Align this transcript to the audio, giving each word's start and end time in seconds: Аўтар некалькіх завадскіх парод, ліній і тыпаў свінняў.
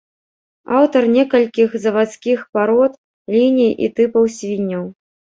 Аўтар 0.77 1.03
некалькіх 1.15 1.75
завадскіх 1.83 2.39
парод, 2.57 2.95
ліній 3.35 3.69
і 3.89 3.91
тыпаў 3.99 4.23
свінняў. 4.37 4.83